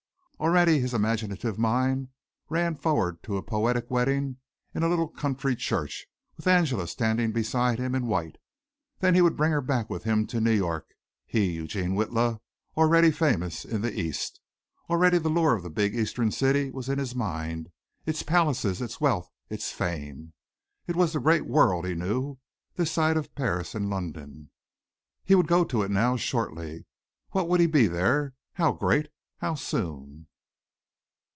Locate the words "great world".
21.19-21.85